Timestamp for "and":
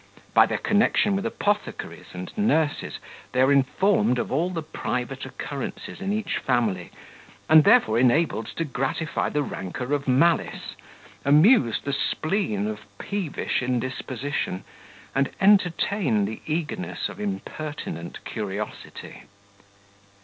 2.13-2.35, 7.47-7.63, 15.13-15.29